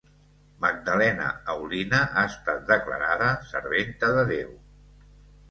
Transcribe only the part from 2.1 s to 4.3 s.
ha estat declarada serventa de